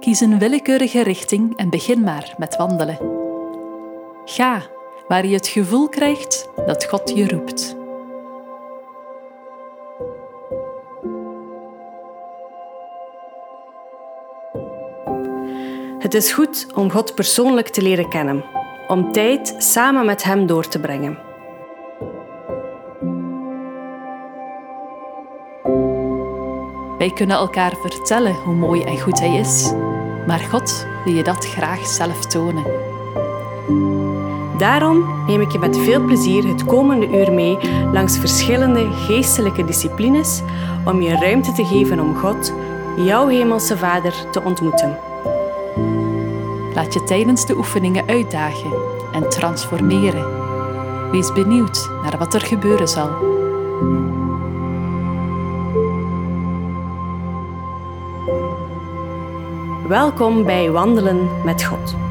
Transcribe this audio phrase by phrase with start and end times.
[0.00, 2.98] Kies een willekeurige richting en begin maar met wandelen.
[4.24, 4.62] Ga
[5.08, 7.76] waar je het gevoel krijgt dat God je roept.
[15.98, 18.44] Het is goed om God persoonlijk te leren kennen,
[18.88, 21.29] om tijd samen met Hem door te brengen.
[27.10, 29.72] Wij kunnen elkaar vertellen hoe mooi en goed Hij is,
[30.26, 32.64] maar God wil je dat graag zelf tonen.
[34.58, 37.58] Daarom neem ik je met veel plezier het komende uur mee
[37.92, 40.42] langs verschillende geestelijke disciplines
[40.84, 42.52] om je ruimte te geven om God,
[42.96, 44.98] jouw Hemelse Vader, te ontmoeten.
[46.74, 48.72] Laat je tijdens de oefeningen uitdagen
[49.12, 50.26] en transformeren.
[51.10, 53.29] Wees benieuwd naar wat er gebeuren zal.
[59.90, 62.09] Welkom bij Wandelen met God.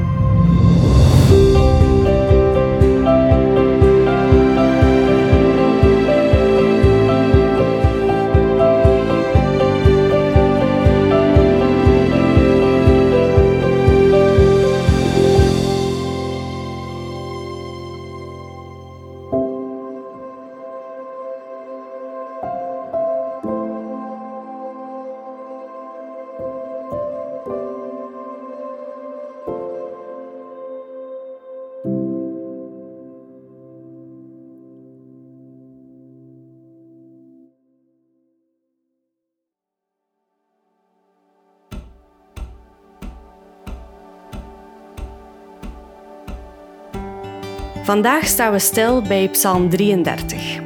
[47.90, 50.60] Vandaag staan we stil bij Psalm 33.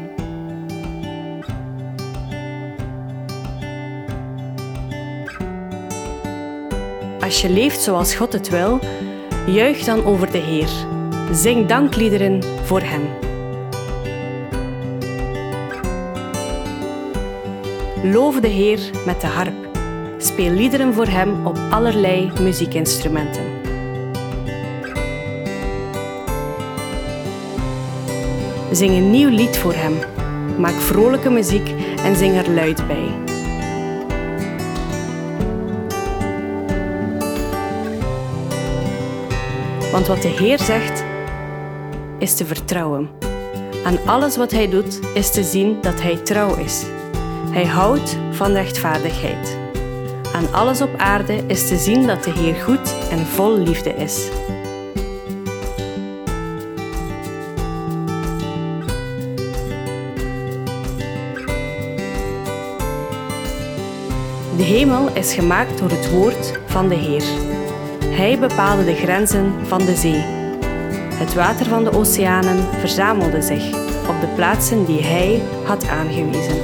[7.22, 8.80] Als je leeft zoals God het wil,
[9.48, 10.70] juich dan over de Heer.
[11.32, 13.10] Zing dankliederen voor Hem.
[18.14, 19.68] Loof de Heer met de harp.
[20.18, 23.53] Speel liederen voor Hem op allerlei muziekinstrumenten.
[28.74, 29.94] Zing een nieuw lied voor Hem.
[30.60, 31.70] Maak vrolijke muziek
[32.04, 33.08] en zing er luid bij.
[39.92, 41.04] Want wat de Heer zegt,
[42.18, 43.10] is te vertrouwen.
[43.84, 46.84] Aan alles wat Hij doet, is te zien dat Hij trouw is.
[47.52, 49.58] Hij houdt van rechtvaardigheid.
[50.36, 54.30] Aan alles op aarde is te zien dat de Heer goed en vol liefde is.
[64.74, 67.24] Hemel is gemaakt door het woord van de Heer.
[68.06, 70.24] Hij bepaalde de grenzen van de zee.
[71.14, 73.66] Het water van de oceanen verzamelde zich
[74.08, 76.58] op de plaatsen die Hij had aangewezen.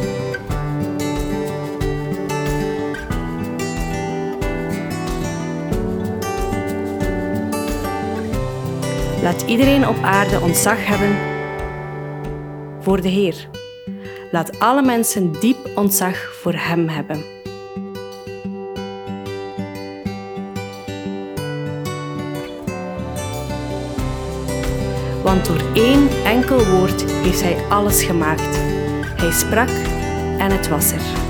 [9.22, 11.18] Laat iedereen op aarde ontzag hebben
[12.80, 13.50] voor de Heer.
[14.32, 17.39] Laat alle mensen diep ontzag voor Hem hebben.
[25.40, 28.58] Want door één enkel woord heeft Hij alles gemaakt.
[29.16, 29.70] Hij sprak
[30.38, 31.29] en het was er.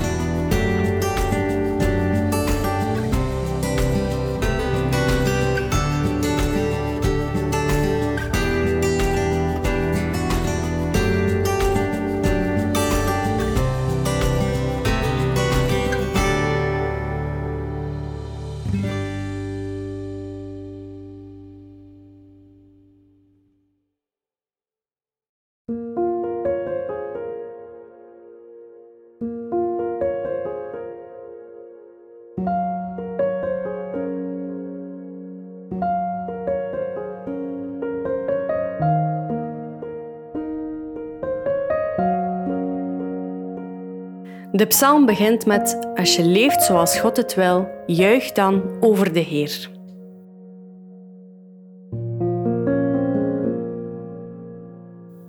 [44.60, 49.20] De psalm begint met: Als je leeft zoals God het wil, juich dan over de
[49.20, 49.70] Heer.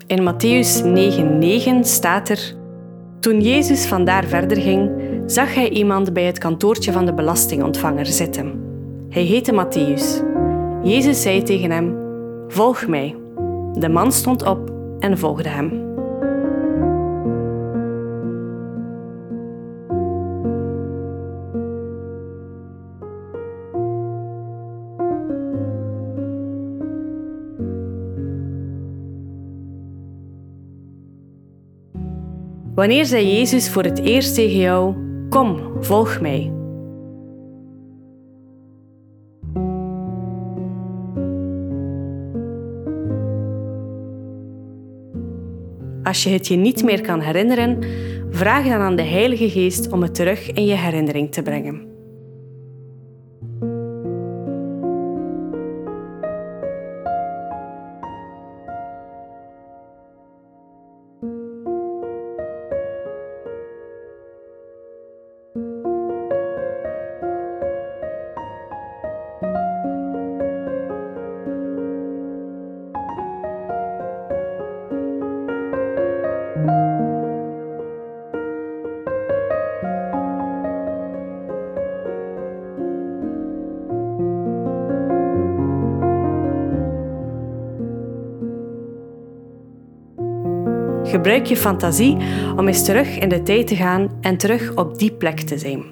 [0.08, 0.84] In Matthäus
[1.76, 2.56] 9:9 staat er:
[3.20, 4.92] Toen Jezus vandaar verder ging,
[5.26, 8.64] zag hij iemand bij het kantoortje van de belastingontvanger zitten.
[9.10, 10.24] Hij heette Matthäus.
[10.84, 11.96] Jezus zei tegen hem:
[12.48, 13.16] Volg mij.
[13.74, 15.91] De man stond op en volgde hem.
[32.82, 34.96] Wanneer zei Jezus voor het eerst tegen jou:
[35.30, 36.52] Kom, volg mij?
[46.04, 47.84] Als je het je niet meer kan herinneren,
[48.30, 51.91] vraag dan aan de Heilige Geest om het terug in je herinnering te brengen.
[91.22, 92.18] Gebruik je fantasie
[92.58, 95.84] om eens terug in de tijd te gaan en terug op die plek te zijn.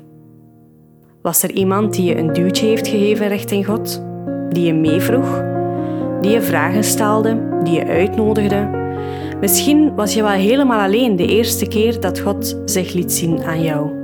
[1.21, 4.03] Was er iemand die je een duwtje heeft gegeven richting God?
[4.49, 5.43] Die je meevroeg?
[6.21, 7.59] Die je vragen stelde?
[7.63, 8.69] Die je uitnodigde?
[9.39, 13.61] Misschien was je wel helemaal alleen de eerste keer dat God zich liet zien aan
[13.61, 13.98] jou.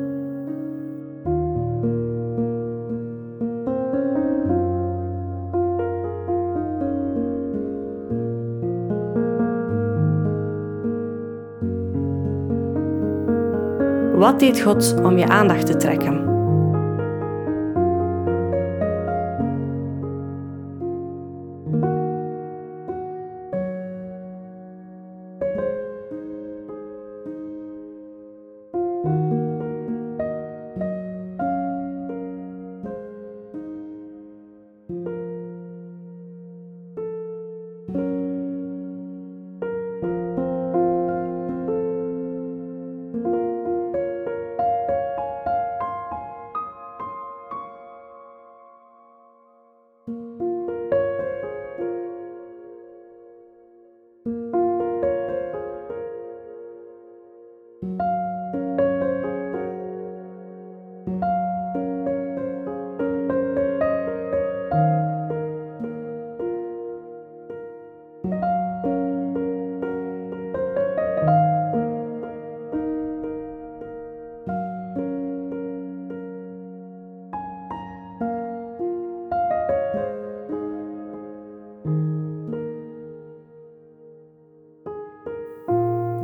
[14.25, 16.34] Wat deed God om je aandacht te trekken?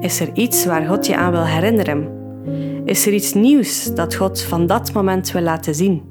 [0.02, 2.20] Is er iets waar God je aan wil herinneren?
[2.86, 6.11] Is er iets nieuws dat God van dat moment wil laten zien?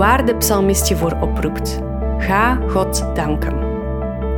[0.00, 1.80] Waar de psalmist je voor oproept.
[2.18, 3.54] Ga God danken.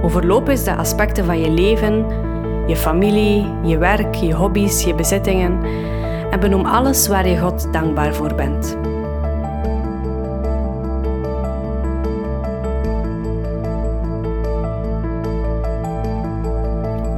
[0.02, 2.06] Overloop eens de aspecten van je leven,
[2.66, 5.62] je familie, je werk, je hobby's, je bezittingen
[6.30, 8.76] en benoem alles waar je God dankbaar voor bent.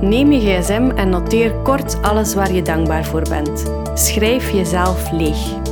[0.00, 3.72] Neem je gsm en noteer kort alles waar je dankbaar voor bent.
[3.94, 5.63] Schrijf jezelf leeg.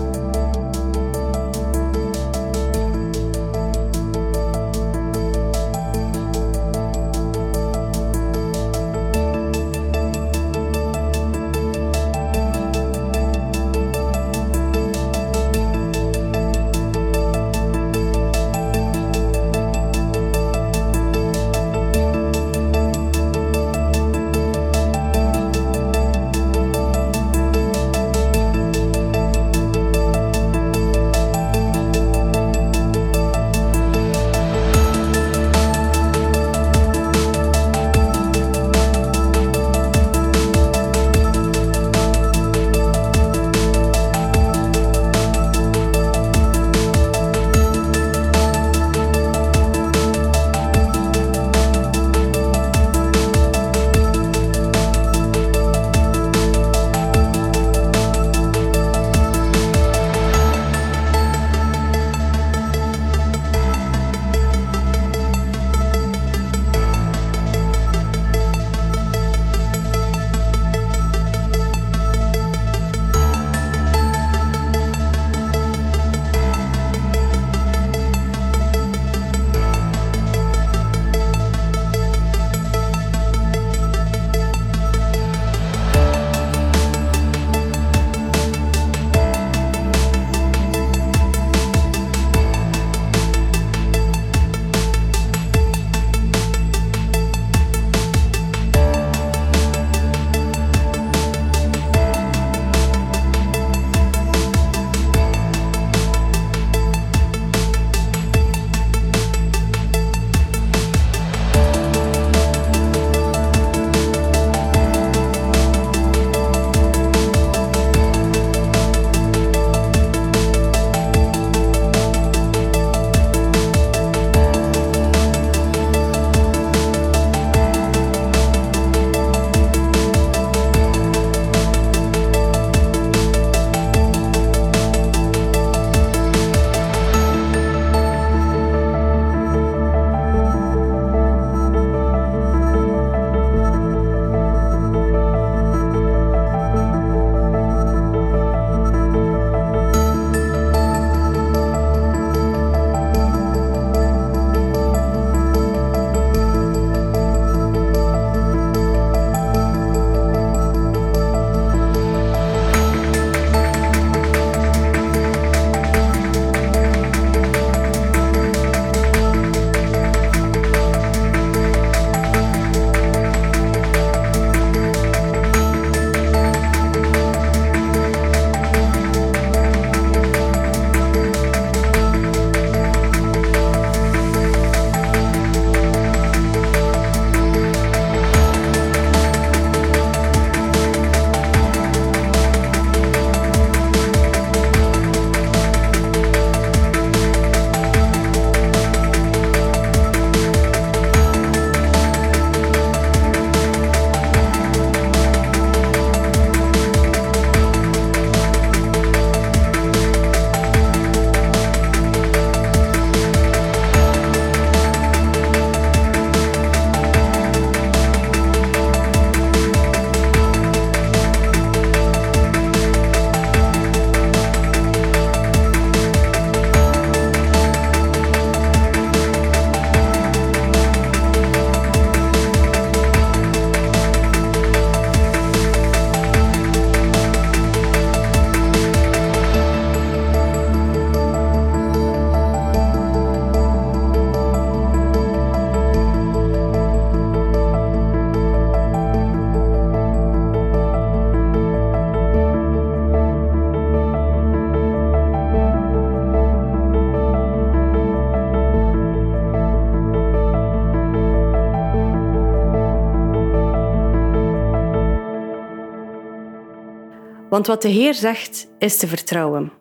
[267.53, 269.73] Want wat de Heer zegt, is te vertrouwen.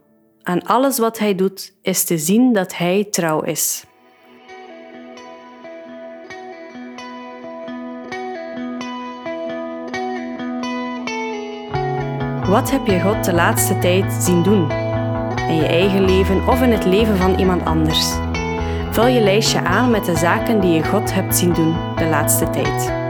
[0.42, 3.84] Aan alles wat Hij doet is te zien dat Hij trouw is.
[12.50, 14.72] Wat heb je God de laatste tijd zien doen?
[15.38, 18.14] In je eigen leven of in het leven van iemand anders?
[18.92, 22.50] Vul je lijstje aan met de zaken die je God hebt zien doen de laatste
[22.50, 23.01] tijd.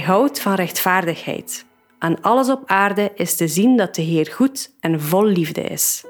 [0.00, 1.66] Hij houdt van rechtvaardigheid.
[1.98, 6.04] Aan alles op aarde is te zien dat de Heer goed en vol liefde is.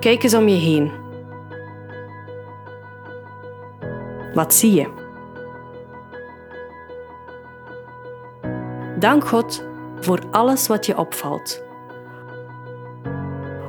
[0.00, 0.92] Kijk eens om je heen.
[4.34, 5.01] Wat zie je?
[9.02, 9.64] Dank God
[10.00, 11.62] voor alles wat je opvalt.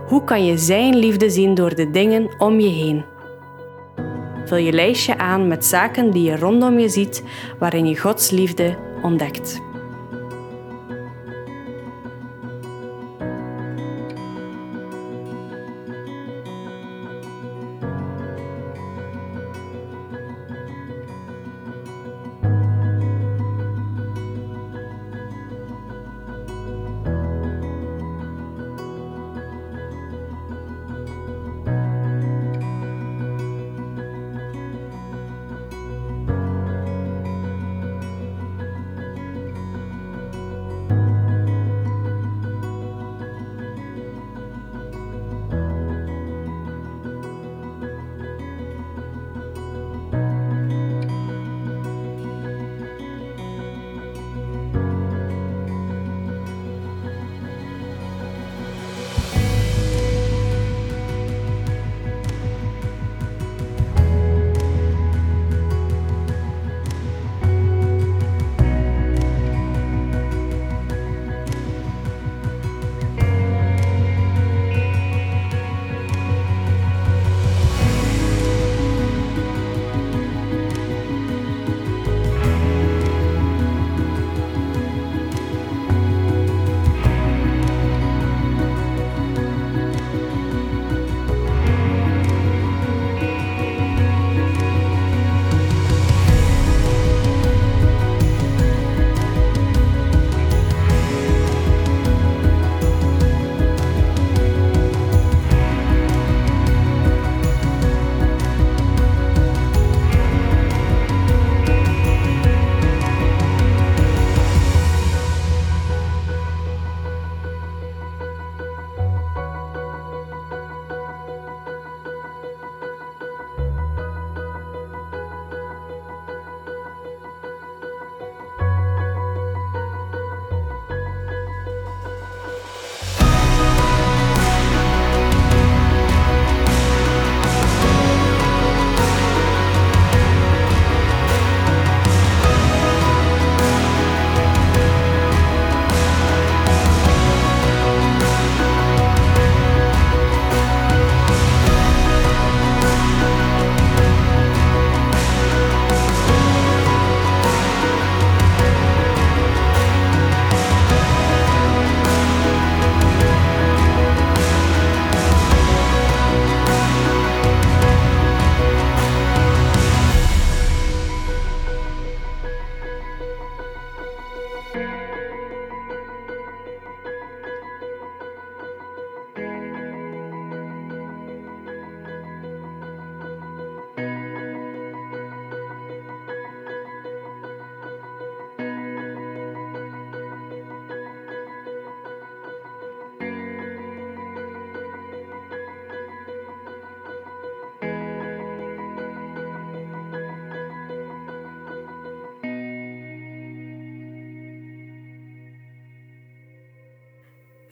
[0.08, 3.06] Hoe kan je Zijn liefde zien door de dingen om je heen?
[4.46, 7.24] Vul je lijstje aan met zaken die je rondom je ziet
[7.60, 9.62] waarin je Gods liefde ontdekt.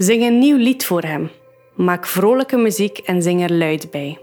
[0.01, 1.29] Zing een nieuw lied voor Hem.
[1.75, 4.17] Maak vrolijke muziek en zing er luid bij.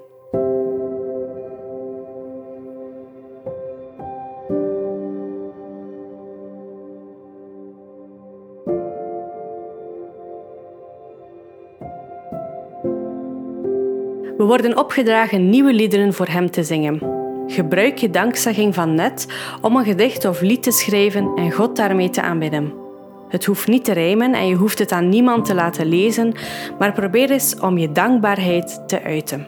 [14.36, 17.00] We worden opgedragen nieuwe liederen voor Hem te zingen.
[17.46, 19.26] Gebruik je dankzegging van net
[19.60, 22.87] om een gedicht of lied te schrijven en God daarmee te aanbidden.
[23.28, 26.34] Het hoeft niet te rijmen en je hoeft het aan niemand te laten lezen,
[26.78, 29.46] maar probeer eens om je dankbaarheid te uiten.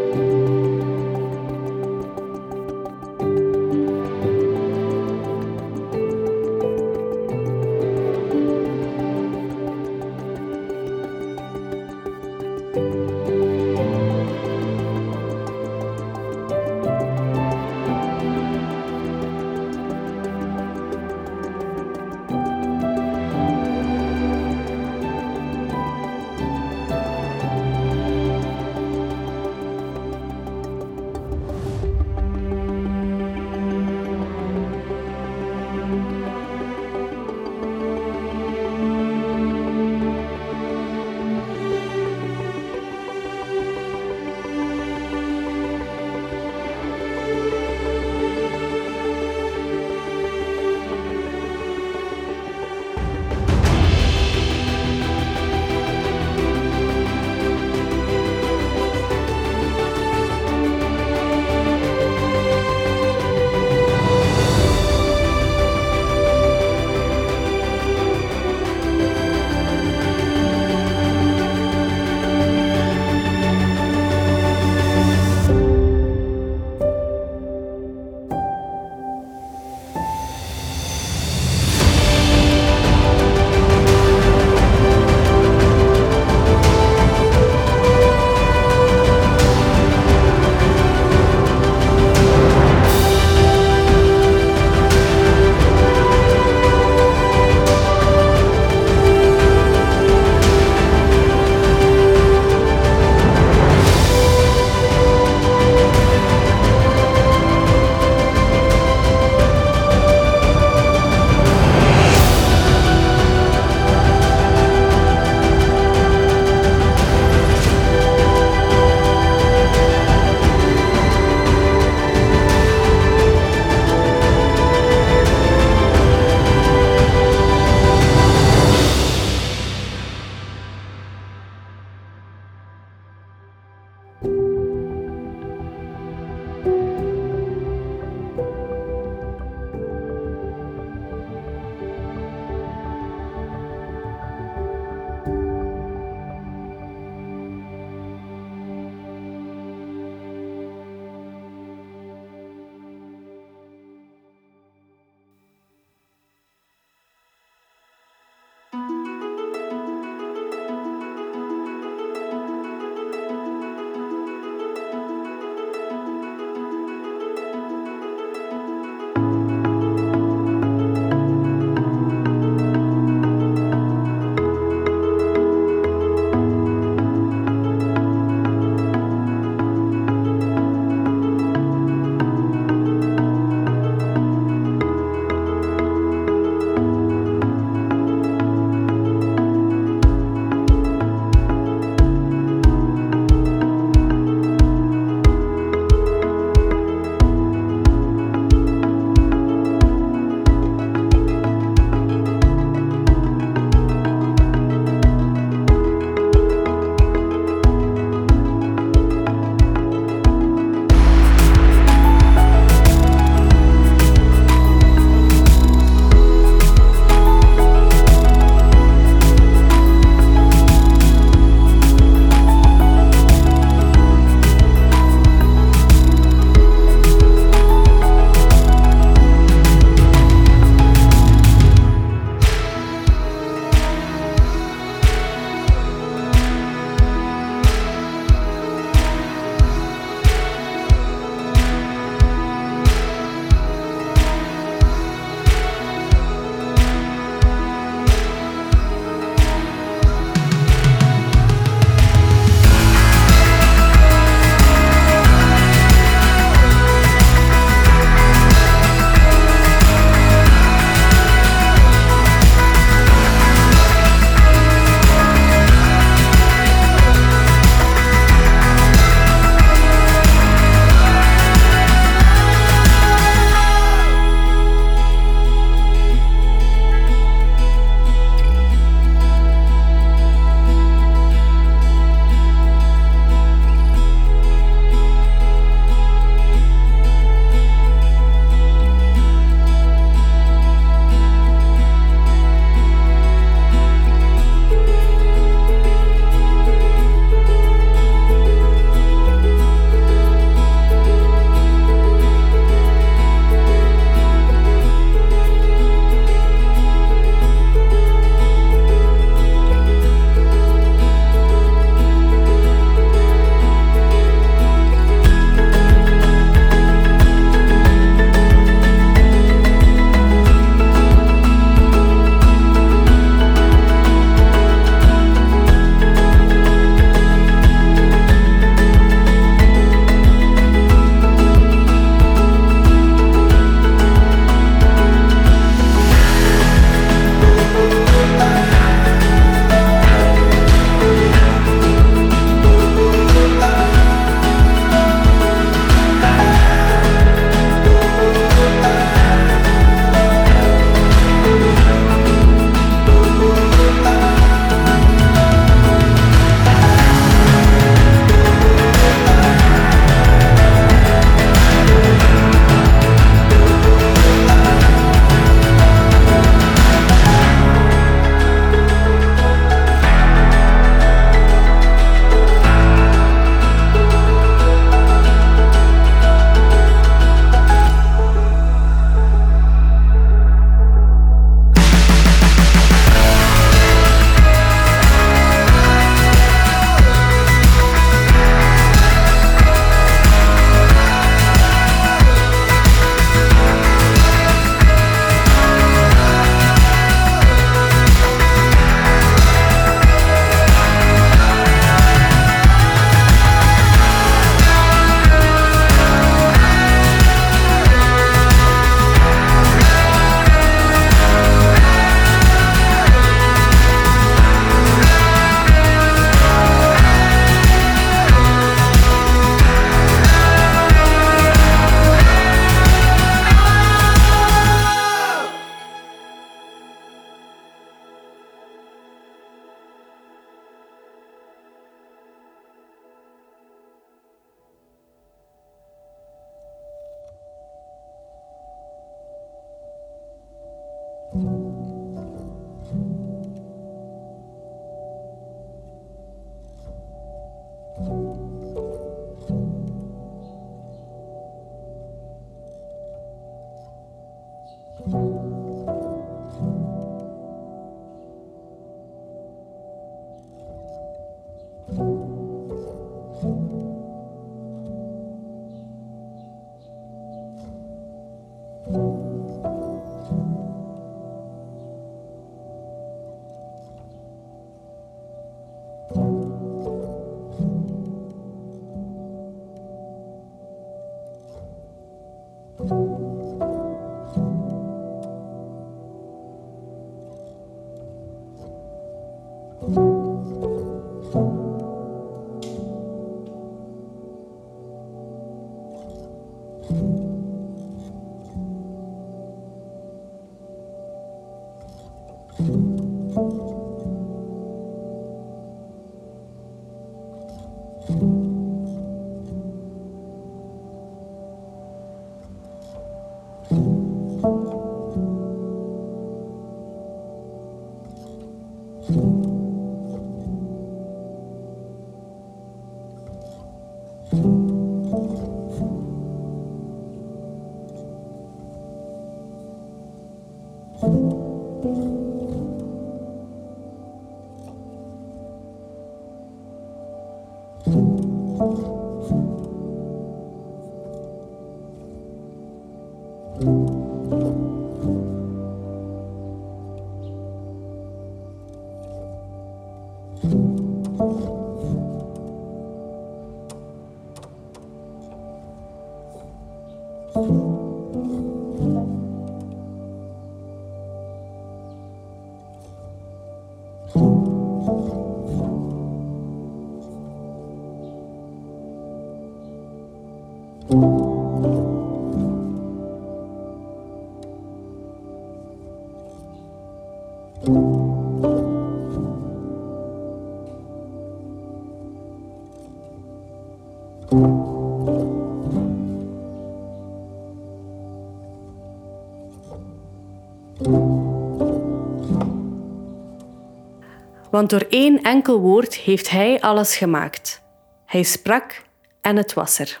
[594.50, 597.62] Want door één enkel woord heeft Hij alles gemaakt.
[598.06, 598.82] Hij sprak
[599.20, 600.00] en het was er.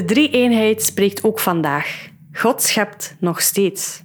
[0.00, 2.08] De drie-eenheid spreekt ook vandaag.
[2.32, 4.02] God schept nog steeds.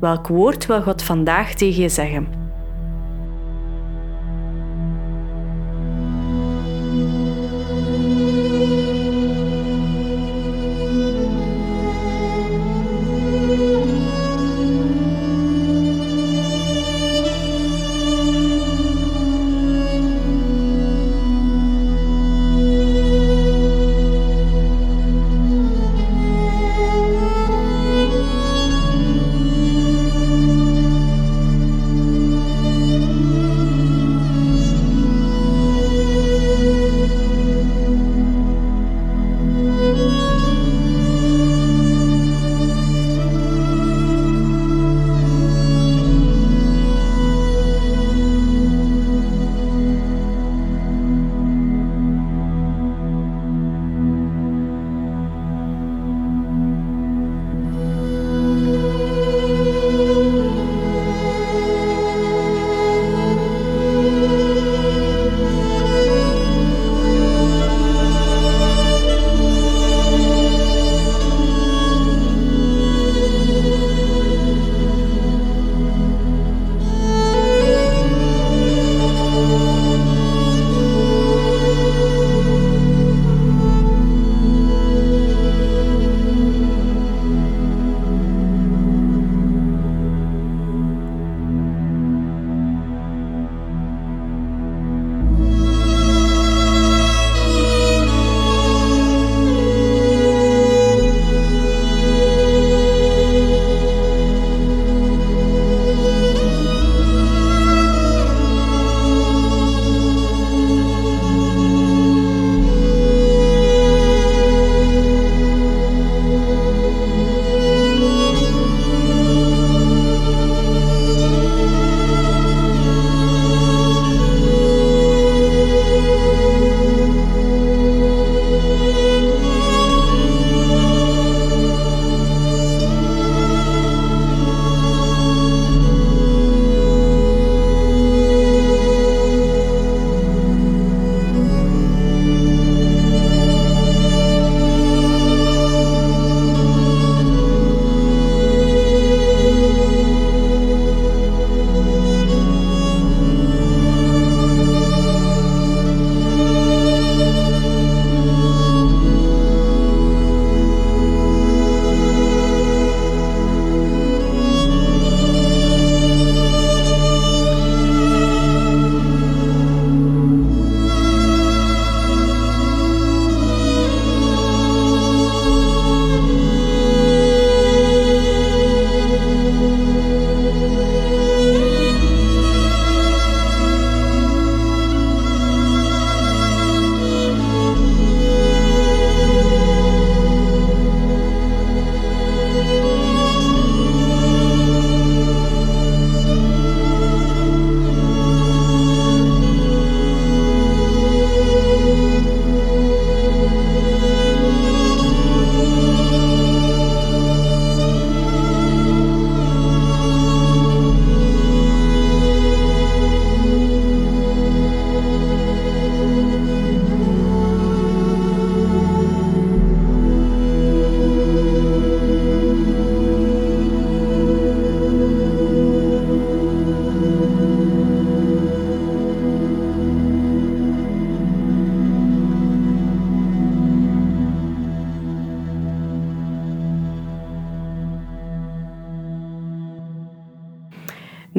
[0.00, 2.41] Welk woord wil God vandaag tegen je zeggen?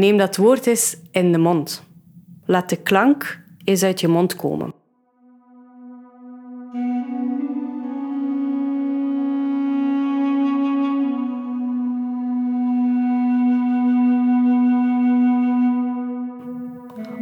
[0.04, 1.84] Neem dat woord eens in de mond.
[2.46, 4.74] Laat de klank eens uit je mond komen.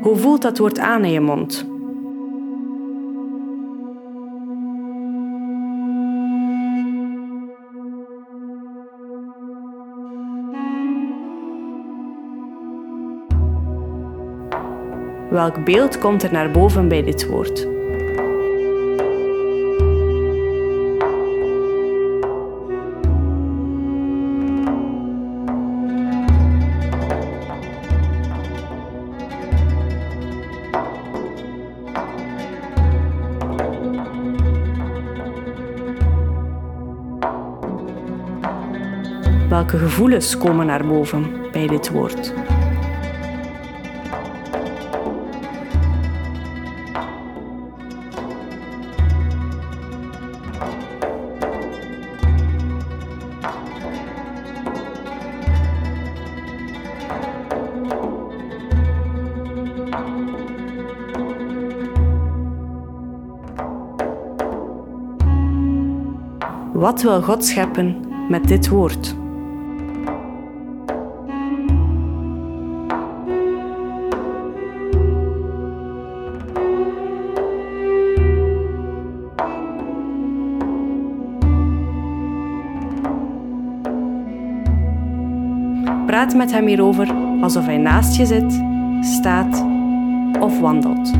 [0.02, 1.71] Hoe voelt dat woord aan in je mond?
[15.32, 17.68] Welk beeld komt er naar boven bij dit woord?
[39.50, 42.41] Welke gevoelens komen naar boven bij dit woord?
[67.02, 67.96] Wil God scheppen
[68.30, 69.16] met dit woord?
[86.06, 88.64] Praat met hem hierover alsof hij naast je zit,
[89.02, 89.66] staat
[90.40, 91.12] of wandelt.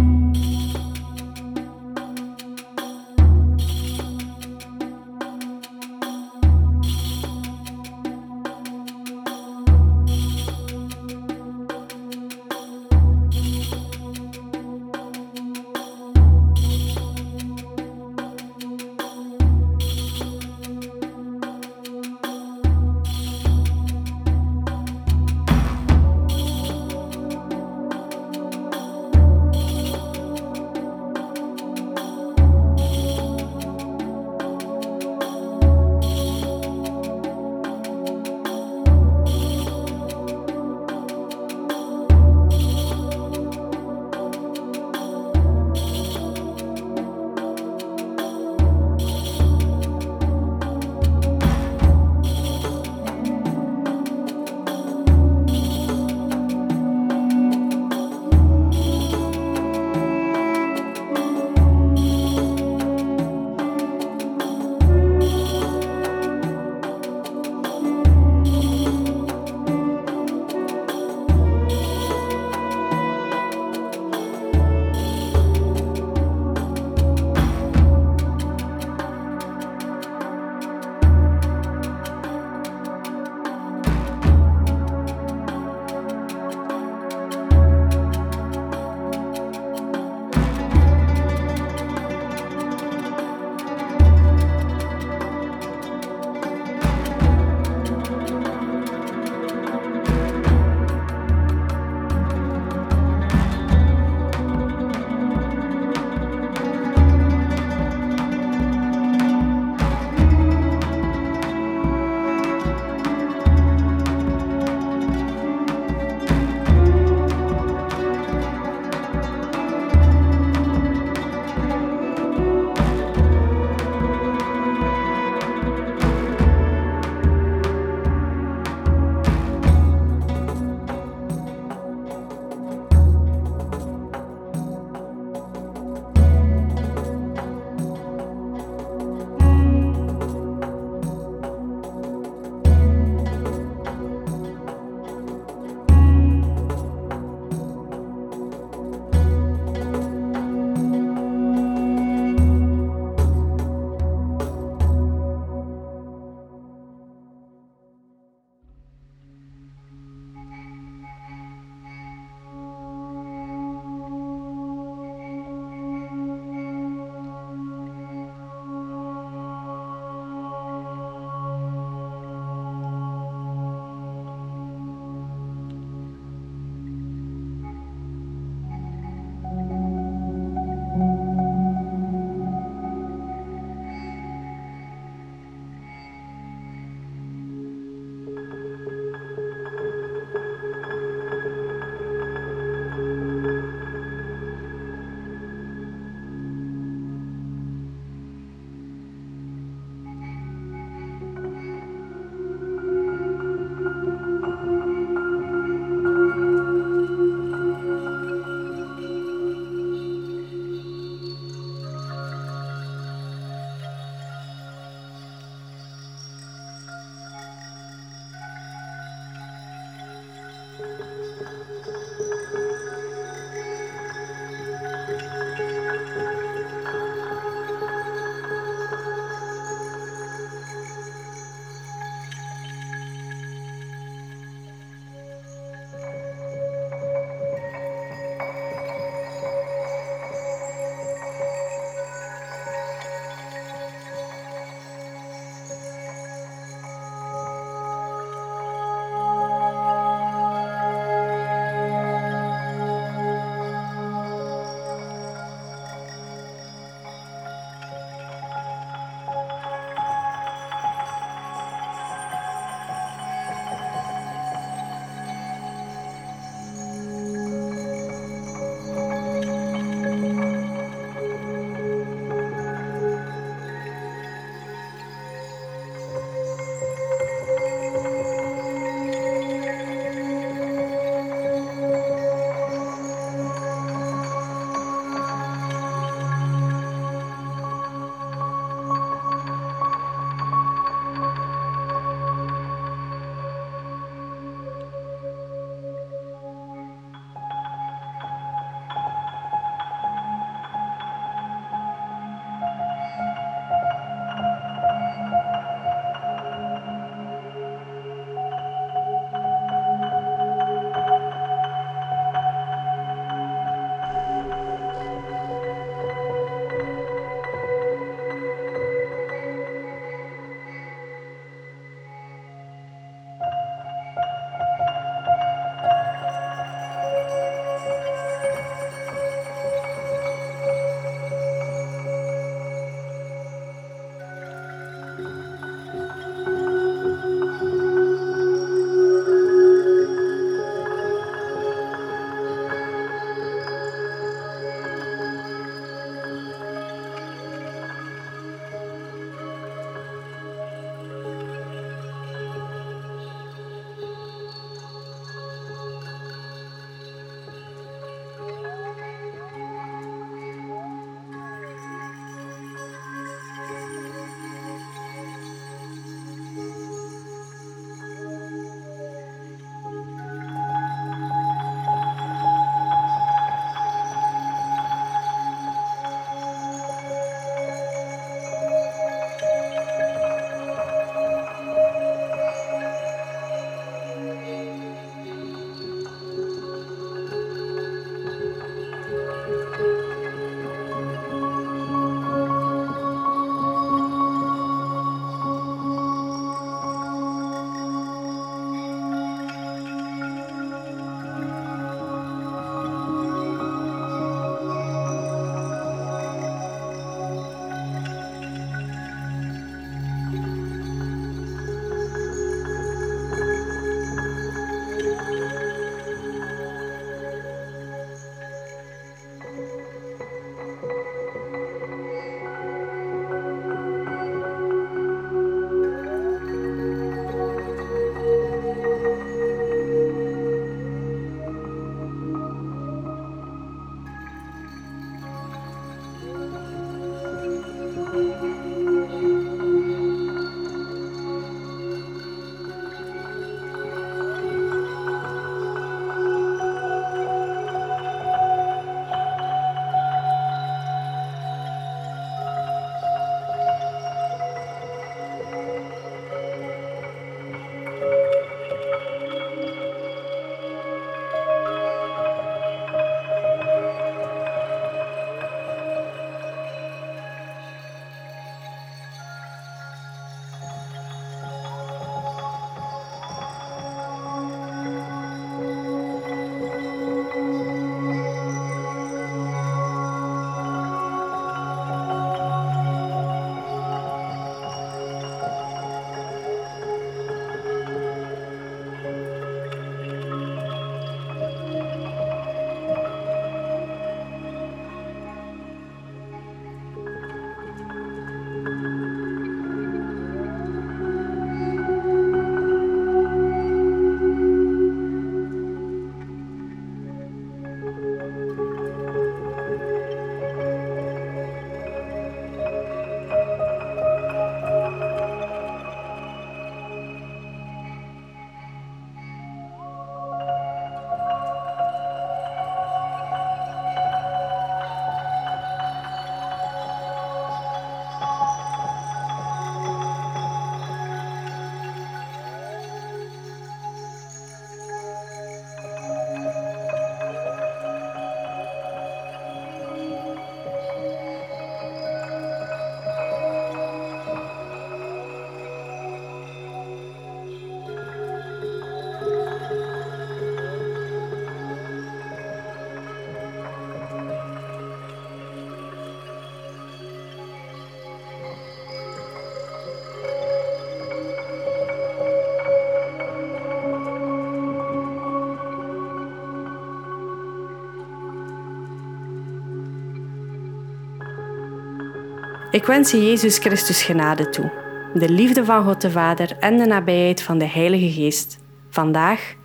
[572.72, 574.72] Ik wens je Jezus Christus genade toe,
[575.14, 578.60] de liefde van God de Vader en de nabijheid van de Heilige Geest,
[578.90, 579.56] vandaag,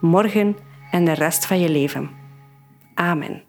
[0.00, 0.56] morgen
[0.90, 2.10] en de rest van je leven.
[2.94, 3.45] Amen.